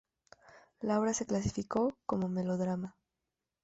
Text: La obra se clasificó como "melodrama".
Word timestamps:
La 0.79 0.99
obra 0.99 1.13
se 1.13 1.27
clasificó 1.27 1.95
como 2.07 2.27
"melodrama". 2.27 2.95